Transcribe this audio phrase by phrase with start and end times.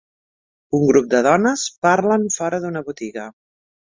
[0.77, 3.27] U grup de dones parlen fora d'una botiga.